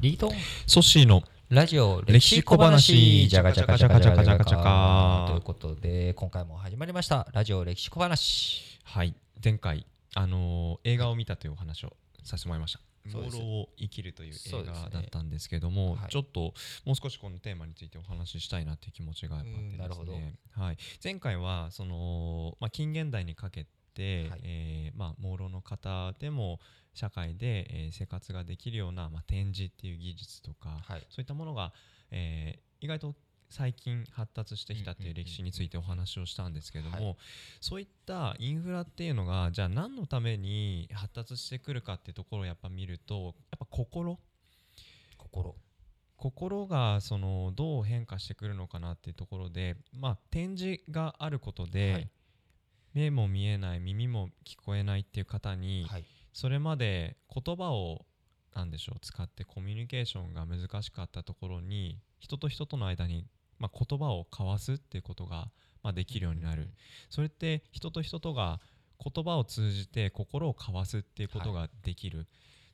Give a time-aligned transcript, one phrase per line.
[0.00, 0.28] リート？
[0.28, 0.30] ン
[0.66, 3.28] ソッシーのラジオ歴史小話。
[3.28, 9.84] じゃがじゃがじゃがじゃがじゃがじゃがということで今回も始まりましたラジオ歴史小話はい前回
[10.14, 11.92] あのー映画を見たというお話を
[12.24, 12.80] させてもらいました
[13.12, 16.54] 「そうです朦朧を生きる」という映そうですね画だったんですけども、はいちょっと
[16.86, 24.40] もう少しこのテーマについてお話ししたいなっていう気持ちがやっぱあってうんなるほどですね、はい、前回はその、まあ、近現代にかけて、はい。
[24.44, 26.60] えーまあ、朦朧の方でも
[26.94, 31.00] 社会で、えー生活ができるような、まあ、展示っていう技術とか、はい。
[31.10, 31.72] そういったものが、
[32.10, 33.14] えー意外と
[33.50, 37.14] 最近発達してきたっていう歴史についてお話をしたんですけれども、は
[37.60, 44.18] そういったインフラっていうのがじゃあ何のために発達してくるかっていうところをやっぱ見るとやっぱ心？
[45.18, 45.56] 心。
[46.16, 52.08] 心がそのどう変化してくるのかなっていうところで、まあ、展示があることで、はい
[52.94, 56.04] 目も見えない耳も聞こえないっていう方に、はい。
[56.32, 58.06] それまで言葉を
[58.54, 63.26] なんでしょう使ってコミュニケーションが難しかったところに人と人との間に、
[63.58, 65.50] まあ、言葉を交わすっていうことが、
[65.82, 66.70] まあ、できるようになる、
[67.08, 68.60] それって人と人とが
[69.02, 72.26] 言葉を通じて心を交わすっていうことができる、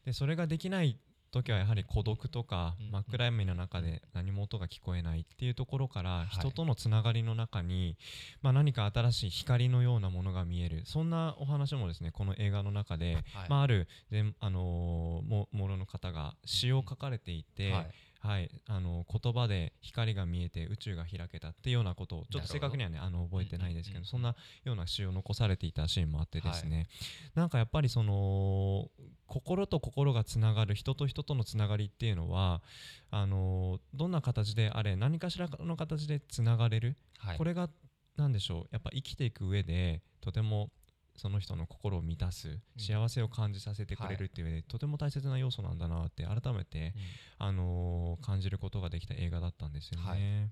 [0.05, 0.99] でそれができない
[1.33, 6.27] 時はやはり孤独とかうん真っ暗闇の中で何も音が聞こえないっていうところからい。
[6.35, 7.97] 人とのつながりの中に、
[8.43, 10.83] まあ、何か新しい光のようなものが見える。
[10.87, 13.25] そんなお話もですねこの映画の中で、はい。
[13.49, 17.73] まあ、ある全あのもろの方が詩を書かれていて、
[18.21, 26.89] はいはい、あの言葉で光が見えて宇宙が開けたっていうようなことをちょっと正確にはねあの覚えてないですけど、そんなような詩を残されていたシーンもあってですね、
[27.35, 28.89] なんかやっぱりその
[29.27, 32.63] 心と心がつながる人と人とのつながりっていうのは
[33.11, 37.39] あのどんな形であれ何かしらの形でつながれる、はい。
[37.39, 37.69] これが
[38.17, 40.71] 何でしょうやっぱ生きていく上でとても
[41.17, 46.95] その人の心を満たす幸せを感じさせてくれるっていうとても大切な要素なんだなって改めて、
[47.41, 47.47] うん。
[47.47, 50.51] あのー感じることができた映画だったんですよね。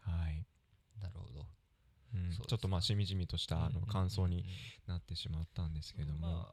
[0.00, 0.44] はい、
[1.00, 1.46] なるほど。
[2.14, 2.30] うん。
[2.30, 3.88] ちょっとまあしみじみとしたあのうんうんうんうん。
[3.88, 4.44] 感想に
[4.86, 6.46] なってしまったんですけども、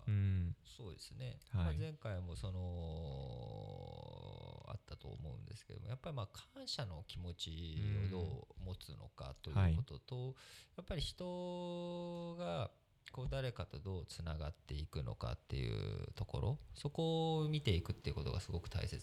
[0.77, 1.65] そうですね、はい。
[1.65, 7.77] まあ、前回もそのあったと思うんですけどもやっぱりまあ感謝の気持ち
[8.11, 10.35] をどう持つのかということと、
[10.77, 12.69] やっぱり人が
[13.11, 15.73] こう誰かとどうつながっていくのかっていう
[16.15, 18.99] ところそこを見ていくっていうことがすごく大切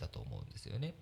[0.00, 0.94] だと思うんですよね。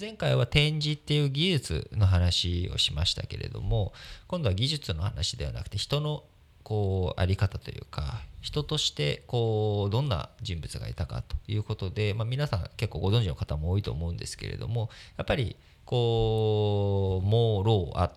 [0.00, 3.92] 前回は展示っていう技術の話をしましたけれども
[4.26, 6.24] 今度は技術の話ではなくて人の
[6.64, 18.10] こうあり方というか人としてこうどんな人物がいたかということで、まあ、皆さん結構ご存知の方も多いと思うんですけれどもやっぱりこう朦朧あ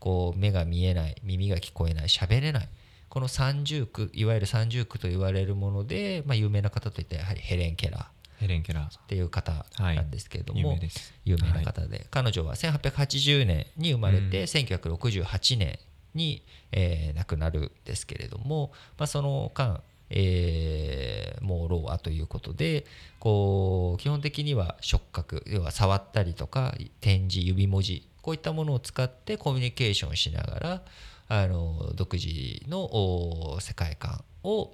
[0.00, 2.68] こう目が見えない耳が聞こえない喋れない
[3.14, 8.02] この三重苦いわゆる三重苦と言われるもので、まあ、有名な方といったらやはりヘレン・ケラー。
[8.02, 8.08] っ
[8.40, 8.98] ヘレン・ケラー。
[9.06, 11.14] ていう方なんですけれども、有名です。
[11.24, 14.44] 有名な方で、彼女は1880年に生まれて、うん。
[14.46, 15.78] 1968年
[16.12, 16.42] に、
[16.72, 19.80] えー亡くなるんですけれども、まあ、その間、
[20.10, 22.84] えー、もう老アということで
[23.20, 30.82] こう基本的には触覚要は触ったりとか点字指文字こういったものを使ってコミュニケーションしながら
[31.28, 34.72] あの独自の世界観を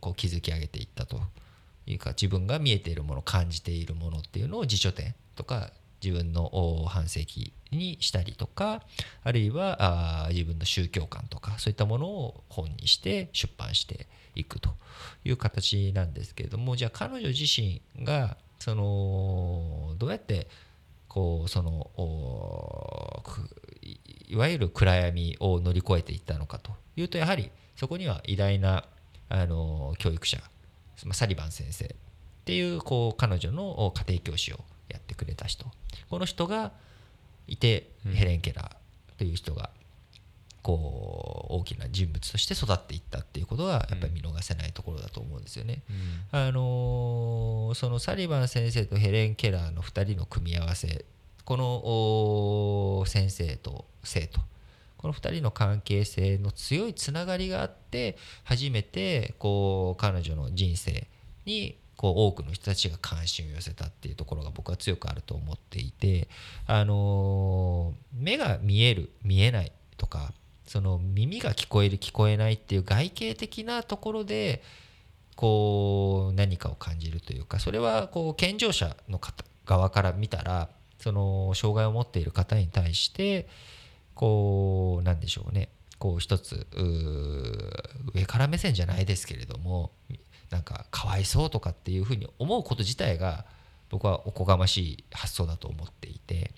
[0.00, 1.20] こう築き上げていったと。
[1.86, 5.70] いうか自分が見えているもの感じているものっていうのを辞書点とか
[6.00, 8.82] 自分の半世紀にしたりとか
[9.24, 14.06] あるいは自分の宗教観とかそういったものを本にして出版して
[14.36, 14.70] いくと。
[15.24, 20.48] いう形なんですけれどもじゃあ彼女自身がそのどうやって
[21.08, 21.90] こうその
[24.30, 28.84] いいわゆる暗闇を乗り越えていったのかというとやはりそこには偉大な
[29.28, 30.38] あの教育者
[31.04, 31.88] まあサリバン先生っ
[32.44, 35.66] ていうこう彼女のお家庭教師をやってくれた人
[36.08, 36.72] この人が
[37.46, 39.70] いて、うんヘレン・ケラーという人が
[40.62, 45.82] こう大きな人物として育っていったっていうことはやっぱり見逃せないところだと思うんですよね。
[46.32, 51.04] うんあのーそのサリバン先生とヘレン・ケラーの2人の組み合わせ
[51.44, 54.40] この先生と生徒。
[54.96, 61.06] この2人の関係性の強いつながりがあって初めてこう彼女の人生
[61.46, 66.28] にこう多くの人たちが関心を寄せたっていうところが僕は強くあると思っていて、
[66.66, 70.32] あの目が見える見えないとか
[70.66, 74.62] その耳が聞こえる聞こえないっていう外形的なところで
[75.34, 80.68] こう何かを感じるというかそれはこう健常者の方側から見たら
[81.00, 83.48] その障害を持っている方に対して
[84.14, 85.68] こうなんでしょうね。
[85.98, 86.66] こう一つ
[88.14, 89.90] 上から目線じゃないですけれども
[90.48, 93.44] なんかかわいそうとかっていうふうに思うこと自体が
[93.90, 96.52] 僕はおこがましい発想だと思っていて。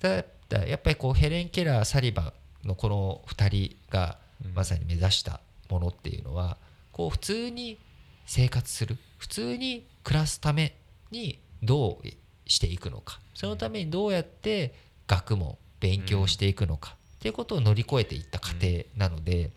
[0.00, 2.32] ただやっぱりこうヘレン・ケラーサリバ
[2.64, 4.18] ンのこの2人が
[4.54, 6.56] まさに目指したものっていうのは
[6.92, 7.78] こう普通に
[8.26, 10.76] 生活する普通に暮らすため
[11.10, 12.06] にどう
[12.48, 13.20] していくのか。
[13.34, 14.74] そのためにどうやって
[15.06, 16.96] 学問勉強していくのか。
[17.18, 19.50] っていうことを乗り越えていった過程なので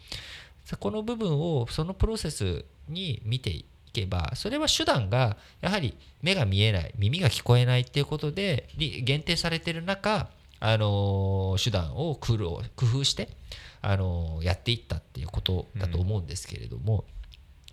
[0.80, 10.30] この部分をそのプロセスに見ていけばそれは手段がやはり目が見えない耳が聞こえないっていうことで限定されてる中
[10.60, 12.36] あの手段を工
[12.80, 13.30] 夫して
[13.82, 17.04] あのやっていったっていうことだと思うんですけれども、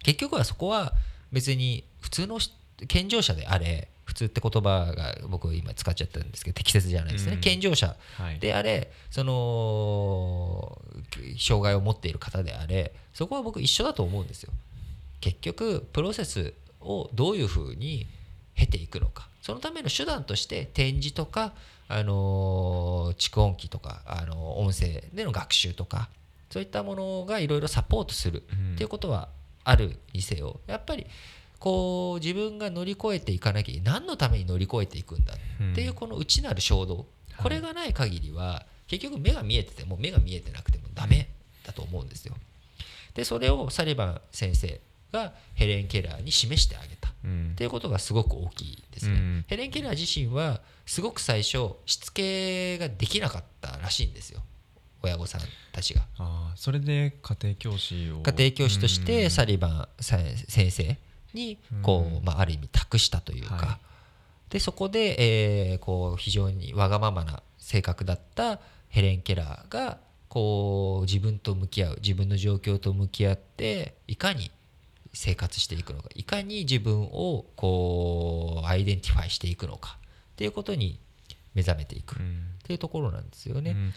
[0.03, 0.95] 結局はそこは
[1.31, 2.39] 別に普通の
[2.89, 7.95] 健常者であれ普通って言葉が僕今使っちゃったんですけど適切じゃないですね、うん、健常者
[8.41, 10.81] であれ、はい、その
[11.39, 14.53] 障害を持っている方であれそこは僕一緒だと思うんですよ。
[15.21, 18.07] 結局プロセスをどういうふうに
[18.55, 19.29] 経ていくのか。
[19.43, 21.53] そのための手段として展示とか、
[21.89, 26.09] あの蓄音機とか、あの音声での学習とか
[26.49, 28.43] そういったものがいろいろサポートする
[28.75, 29.29] っていうことは
[29.65, 30.61] あるにせよ。
[30.67, 31.07] やっぱり
[31.59, 37.07] こう自分が乗り越えていかなきゃ何のために乗り越えていくんだっていうこの内なる衝動、
[37.37, 41.29] これがない限りは結局目が見えてても目が見えてなくてもダメ
[41.67, 42.35] だと思うんですよ。
[43.15, 44.81] でそれをサリバン先生
[45.13, 47.09] がヘレン・ケラーに示してあげた。
[47.19, 49.15] っていうことがすごく大きいですね。
[49.15, 54.41] うん、ヘレン・ケラー自身はすごく最初しつけができなかったらしいんですよ。
[55.03, 55.41] 親御さん
[55.73, 56.03] たちが。
[56.19, 58.21] あそれで家庭教師を。
[58.23, 60.97] 家庭教師としてサリバン先生
[61.39, 63.79] にこう、まあ、ある意味託したというか、は
[64.49, 68.59] い、でそこで、えー、こう非常にわがままな性格だった
[68.89, 69.99] ヘレン・ケラーが
[70.29, 74.51] こう自分と向き合う自分の状況と向き合っていかに
[75.15, 79.97] 生活していくのかいかに自分をこう identify していくのか
[80.33, 80.99] っていうことに
[81.55, 82.17] 目覚めていく。
[82.17, 82.19] っ
[82.65, 83.71] ていうところなんですよね。
[83.71, 83.95] うん。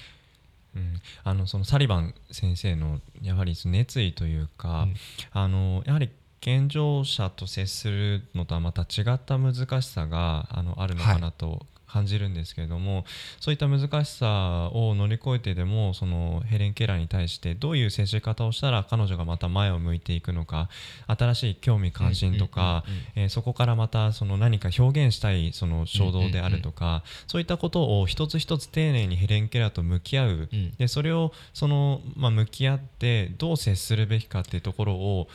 [0.73, 4.95] うん、あのそのサリバン先生のやはり熱意というか、うん、
[5.33, 6.09] あのやはり
[6.41, 13.05] 健常者と接するのとはまた違った難しさがあのあるのかなと感じるんですけれども、はい、
[13.41, 20.69] そういった難しさを乗り越えてでもそのヘレン・ケラーに対してどういう接し方をしたら彼女がまた前を向いていくのか
[21.07, 22.85] 新しい興味関心とか
[23.29, 35.27] そこからまたその何か表現したいその衝動であるとか、そういったことを一つ一つ丁寧にヘレン・ケラーと向き合う、でそれをその、まあ、向き合ってどう接するべきかっていうところを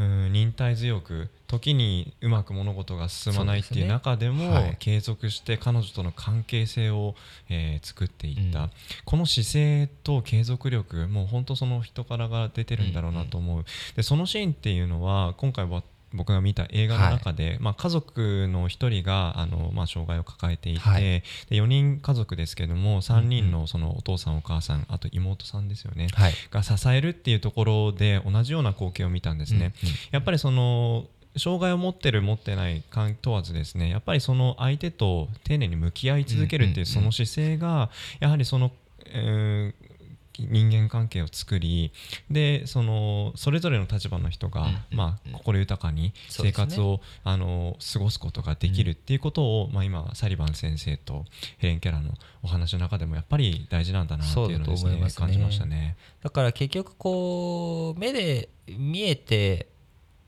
[0.00, 4.48] うん忍耐強く時にうまく物事が進まないっていう中でも、ね。
[4.48, 7.14] はい、継続して彼女との関係性を、
[7.50, 8.70] えー、作っていった、うん、
[9.04, 13.60] この姿勢と継続力もう本当その人からが出てるんだろうなと思う、うん。
[13.60, 13.64] うん、
[13.94, 15.82] でそのシーンっていうのは今回は
[16.12, 29.72] 僕が見た映画の中で、はい、まあ、家族の1人があの、まあ、障害を抱えていて、はい、で4人家族ですけども3人のそのお父さんお母さんあと妹さんですよね、はい、が支えるっていうところで同じような光景を見たんですね。
[29.82, 38.72] うんうん、やっぱりその障害を持ってる持ってない関問わずですねやっぱりその相手と丁寧に向き合い続けるっていうその姿勢がやはりその、
[39.06, 39.89] えー
[40.38, 41.92] 人間関係を作り
[42.30, 51.24] でそのそれぞれの立場の人が、まあ、心豊かに生活を、ね、あの過ごすことができるっていうことを、まあ、今サリバン先生と
[51.58, 55.96] ヘレン・ケラーのお話の中でもやっぱり大事なんだなっていうのをですね、ね、感じましたね。
[56.22, 59.66] だから結局こう目で見えて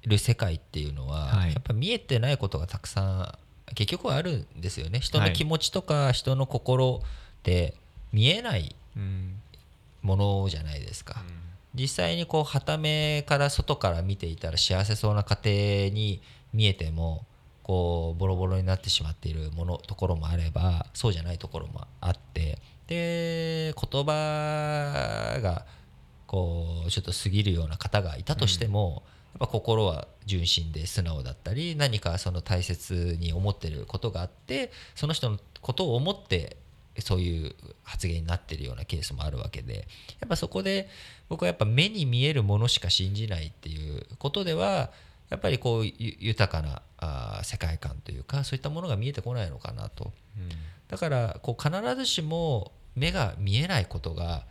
[0.05, 3.37] る世界っていうのは、はい、やっぱ見えてないことがたくさ
[3.71, 5.00] ん結局はあるんですよね。
[5.00, 7.07] 人の気持ちとか人の心っ
[7.43, 7.75] て
[8.12, 8.75] 見えない
[10.03, 17.27] ものじゃないですか、うん、実際にこう傍目から外から見ていたら幸せそうな家庭に見えても
[17.63, 25.65] こうボロボロになってしまっているものところもあればそうじゃないところもあってで言葉が
[26.27, 29.03] こうちょっと過ぎるような方がいたとしても、
[29.35, 36.57] やっぱ心は純真で素直だったり何かその大切に思ってることがあってその人のことを思って
[37.01, 39.89] そういう発言になってるようなケースもあるわけで
[40.21, 40.89] やっぱそこで
[41.29, 44.91] 僕はやっぱ目に見えるものしか信じないっていうことでは
[45.31, 50.49] やっぱりこう豊かなあ世界観というかそういったものが見えてこないのかなと、うん、
[50.89, 54.45] だからこう必ずしも目が見えないことが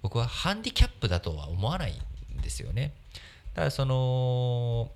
[0.00, 2.94] 僕はハンディキャップだとは思わないんですよね。
[3.54, 4.92] だからその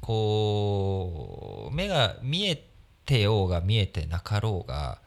[0.00, 2.62] こう目が見え
[3.10, 4.98] てようが見えてなかろうが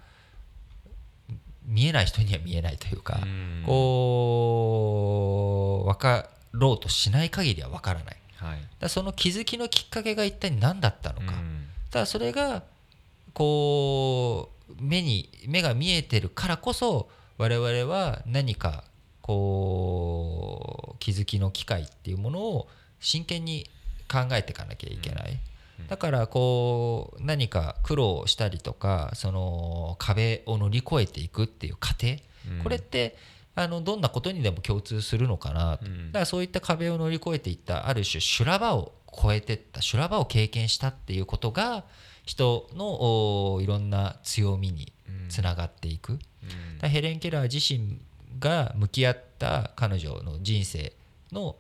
[1.65, 3.17] 見えない人には見えないというか、
[3.63, 11.27] うこう分かろうとしない限りは分からない、はい、だその気づきのきっかけが一体何だったのか、
[11.91, 12.63] ただそれが
[13.33, 17.07] こう目に目が見えてるからこそ
[17.37, 18.83] 我々は何か
[19.21, 22.67] こう気づきの機会っていうものを
[22.99, 23.69] 真剣に
[24.11, 25.39] 考えていかなきゃいけない。
[25.79, 25.87] うん。
[25.87, 32.17] だからこう何か苦労したりとかその壁を乗り越えていくっていう過程、
[32.49, 32.63] うん。
[32.63, 33.15] これって
[33.55, 36.07] あのどんなことにでも共通するのかなと、うん。
[36.07, 41.83] だからそういった壁を乗り越えていったある種修羅場を越えてった修羅場を経験したっていうことが
[42.25, 45.29] 人のおいろんな強みにうん。
[45.29, 46.19] つながっていく、
[46.81, 47.99] ヘレン・ケラー自身
[48.39, 50.93] が向き合った彼女の人生
[51.31, 51.55] の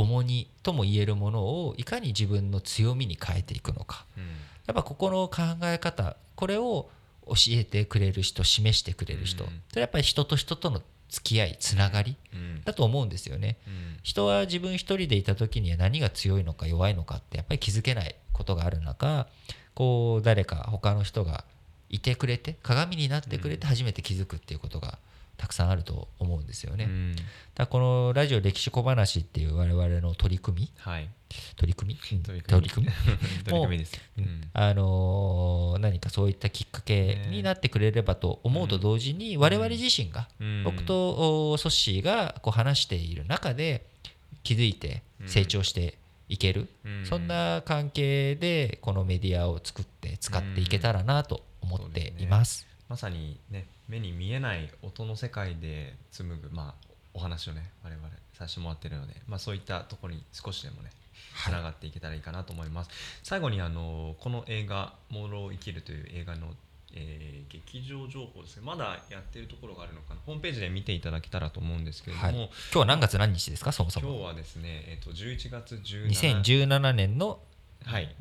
[0.00, 4.06] 重荷とも言えるものをいかに自分の強みに変えていくのか。
[4.16, 4.24] うん。
[4.24, 4.28] や
[4.72, 6.88] っぱここの考え方これを
[7.26, 9.50] 教えてくれる人示してくれる人、うん。
[9.68, 12.62] それはやっぱり人と人との付き合いつながりうん。
[12.64, 13.56] だと思うんですよね。
[13.66, 13.98] うん。
[14.02, 19.26] 人は自分一人でいた時には何が強いのか弱いのかってやっぱり気づけないことがある中
[19.74, 21.44] こう誰か他の人が
[21.90, 24.98] いてくれて鏡になってくれて初めて気づくっていうことが
[25.40, 26.84] たくさんあると思うんですよね。
[26.84, 27.16] だかうん
[27.56, 31.08] らこのラジオ歴史小話っていう我々の取り組みはい。
[31.56, 32.16] 取り組み？
[32.18, 32.22] うん。
[32.22, 32.52] 取り組み。
[32.52, 32.86] 取り組
[33.70, 33.78] み？
[33.78, 33.98] です。
[34.18, 34.24] うん。
[34.24, 34.50] うん。
[34.52, 40.64] あのー何かそういったきっかけになってくれればと思うと同時に我々自身がうん。
[40.64, 43.86] 僕とおソッシーがこう話している中で
[44.42, 45.96] 気づいて成長して
[46.28, 47.06] いける、うん。
[47.06, 52.66] そんな関係でこのメディアを作って使っていけたらなと思っています。
[52.88, 60.90] まさにね目に見えない音の世界で紡ぐまあお話をね我々させてもらってるので、まあ、そういったところに少しでもね
[61.36, 61.54] つはい。
[61.54, 62.90] ながっていけたらいいかなと思います、
[63.22, 66.54] 最後にあのこの映画「モーロー生きる」という映画の、
[66.92, 68.62] えー劇場情報ですね。
[68.64, 70.20] まだやってるところがあるのかな。
[70.24, 73.72] ホームページで見ていただけたらと思うんですけれども、はい、今日は何月何日ですか？
[73.72, 74.08] そもそも。
[74.08, 77.40] 今日はですね、えっと11月17 2017年の
[77.84, 78.14] はい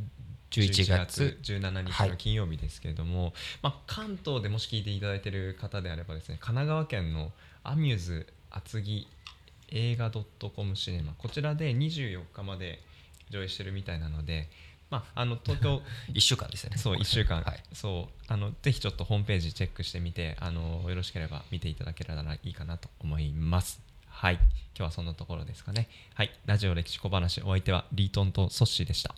[0.51, 7.31] 11月17日の金曜日ですけれども、まあ、関東でもし聞いていただいている方であればですね神奈川県の
[7.63, 9.07] アミューズ厚木
[9.69, 12.79] 映画 .com シネマこちらで24日まで
[13.29, 14.49] 上映してるみたいなので、
[14.89, 15.81] まあ、あの東京
[16.13, 16.77] 1週間ですよね。
[16.77, 23.79] そう1週間、はい、そうあのぜひちょっとホームページチェックしてみてあのよろしければ見ていただけたらいいかなと思います。
[24.07, 24.35] はい。
[24.35, 24.43] 今
[24.75, 25.87] 日はそんなところですかね。
[26.15, 26.31] はい。
[26.45, 29.13] ラジオ歴史小話お相手はリートンとソッシーでした。